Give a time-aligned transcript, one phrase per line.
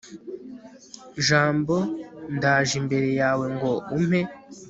[1.25, 1.75] jambo,
[2.35, 4.19] ndaje imbere yawe, ngo umpe